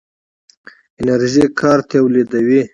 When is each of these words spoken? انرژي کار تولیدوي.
انرژي 1.01 1.43
کار 1.59 1.79
تولیدوي. 1.89 2.61